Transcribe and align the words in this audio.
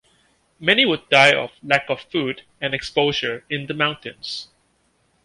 Many 0.59 0.83
would 0.83 1.09
die 1.09 1.35
of 1.35 1.51
lack 1.61 1.87
of 1.91 2.01
food 2.01 2.41
and 2.59 2.73
exposure 2.73 3.45
in 3.51 3.67
the 3.67 3.75
mountains. 3.75 4.47